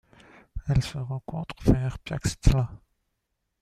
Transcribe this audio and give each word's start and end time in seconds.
Elle 0.67 0.81
se 0.81 0.97
rencontre 0.97 1.53
vers 1.63 1.99
Piaxtla. 1.99 2.71